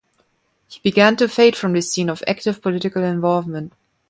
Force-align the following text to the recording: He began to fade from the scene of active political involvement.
He 0.67 0.79
began 0.79 1.15
to 1.17 1.27
fade 1.27 1.55
from 1.55 1.73
the 1.73 1.81
scene 1.83 2.09
of 2.09 2.23
active 2.27 2.59
political 2.63 3.03
involvement. 3.03 3.73